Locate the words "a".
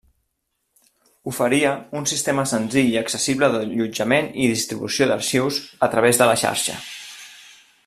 5.89-5.91